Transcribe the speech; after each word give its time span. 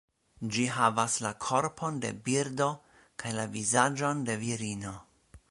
Ĝi 0.53 0.63
havas 0.75 1.17
la 1.25 1.31
korpon 1.47 1.99
de 2.07 2.11
birdo 2.29 2.71
kaj 3.25 3.35
la 3.41 3.47
vizaĝon 3.59 4.27
de 4.31 4.41
virino. 4.47 4.99